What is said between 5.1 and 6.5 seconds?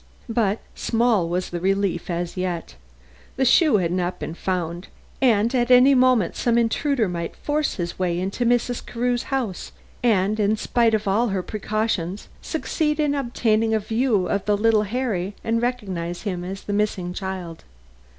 and at any moment